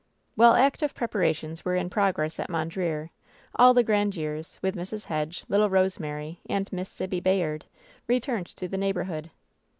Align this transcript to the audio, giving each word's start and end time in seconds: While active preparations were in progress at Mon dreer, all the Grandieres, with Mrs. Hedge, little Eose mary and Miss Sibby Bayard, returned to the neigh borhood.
While 0.33 0.55
active 0.55 0.95
preparations 0.95 1.63
were 1.63 1.75
in 1.75 1.87
progress 1.87 2.39
at 2.39 2.49
Mon 2.49 2.67
dreer, 2.69 3.11
all 3.53 3.75
the 3.75 3.83
Grandieres, 3.83 4.57
with 4.59 4.75
Mrs. 4.75 5.05
Hedge, 5.05 5.45
little 5.47 5.69
Eose 5.69 5.99
mary 5.99 6.39
and 6.49 6.67
Miss 6.73 6.89
Sibby 6.89 7.19
Bayard, 7.19 7.65
returned 8.07 8.47
to 8.47 8.67
the 8.67 8.79
neigh 8.79 8.93
borhood. 8.93 9.29